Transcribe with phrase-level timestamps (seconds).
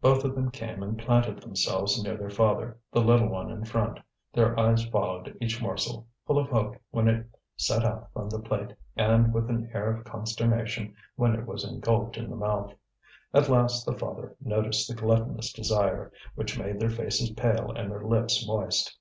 [0.00, 4.00] Both of them came and planted themselves near their father, the little one in front.
[4.32, 8.74] Their eyes followed each morsel, full of hope when it set out from the plate
[8.96, 12.74] and with an air of consternation when it was engulfed in the mouth.
[13.32, 18.02] At last the father noticed the gluttonous desire which made their faces pale and their
[18.02, 18.98] lips moist.